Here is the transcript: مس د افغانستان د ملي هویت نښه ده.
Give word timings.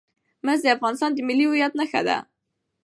مس 0.45 0.59
د 0.63 0.67
افغانستان 0.75 1.11
د 1.13 1.19
ملي 1.27 1.45
هویت 1.47 1.73
نښه 1.79 2.01
ده. 2.07 2.17